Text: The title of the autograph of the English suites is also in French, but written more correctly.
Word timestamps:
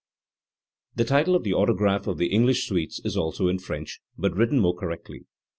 The 0.95 1.03
title 1.05 1.35
of 1.35 1.43
the 1.43 1.53
autograph 1.53 2.07
of 2.07 2.17
the 2.17 2.29
English 2.33 2.67
suites 2.67 2.99
is 3.05 3.15
also 3.15 3.47
in 3.47 3.59
French, 3.59 3.99
but 4.17 4.35
written 4.35 4.57
more 4.59 4.73
correctly. 4.75 5.27